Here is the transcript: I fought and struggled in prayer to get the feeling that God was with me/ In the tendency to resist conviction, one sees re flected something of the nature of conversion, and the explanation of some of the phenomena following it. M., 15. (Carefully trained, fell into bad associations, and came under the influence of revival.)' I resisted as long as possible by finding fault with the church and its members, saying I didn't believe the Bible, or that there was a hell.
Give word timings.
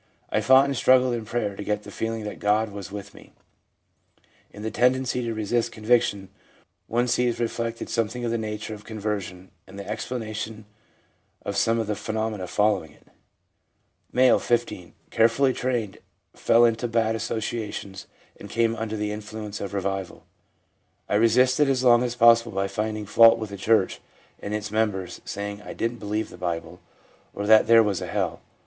I 0.31 0.41
fought 0.41 0.65
and 0.65 0.75
struggled 0.75 1.13
in 1.13 1.25
prayer 1.25 1.55
to 1.55 1.63
get 1.63 1.83
the 1.83 1.91
feeling 1.91 2.23
that 2.23 2.39
God 2.39 2.71
was 2.71 2.91
with 2.91 3.13
me/ 3.13 3.33
In 4.49 4.63
the 4.63 4.71
tendency 4.71 5.23
to 5.23 5.33
resist 5.35 5.71
conviction, 5.71 6.29
one 6.87 7.07
sees 7.07 7.39
re 7.39 7.45
flected 7.45 7.87
something 7.87 8.25
of 8.25 8.31
the 8.31 8.37
nature 8.39 8.73
of 8.73 8.83
conversion, 8.83 9.51
and 9.67 9.77
the 9.77 9.87
explanation 9.87 10.65
of 11.43 11.55
some 11.55 11.77
of 11.77 11.85
the 11.85 11.93
phenomena 11.95 12.47
following 12.47 12.93
it. 12.93 13.09
M., 14.11 14.39
15. 14.39 14.93
(Carefully 15.11 15.53
trained, 15.53 15.99
fell 16.33 16.65
into 16.65 16.87
bad 16.87 17.15
associations, 17.15 18.07
and 18.39 18.49
came 18.49 18.75
under 18.77 18.97
the 18.97 19.11
influence 19.11 19.61
of 19.61 19.71
revival.)' 19.75 20.25
I 21.09 21.13
resisted 21.13 21.69
as 21.69 21.83
long 21.83 22.01
as 22.01 22.15
possible 22.15 22.53
by 22.53 22.67
finding 22.67 23.05
fault 23.05 23.37
with 23.37 23.51
the 23.51 23.55
church 23.55 24.01
and 24.39 24.55
its 24.55 24.71
members, 24.71 25.21
saying 25.25 25.61
I 25.61 25.73
didn't 25.73 25.99
believe 25.99 26.31
the 26.31 26.37
Bible, 26.37 26.79
or 27.35 27.45
that 27.45 27.67
there 27.67 27.83
was 27.83 28.01
a 28.01 28.07
hell. 28.07 28.41